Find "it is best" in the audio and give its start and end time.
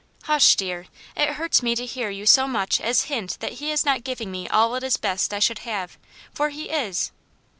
4.73-5.31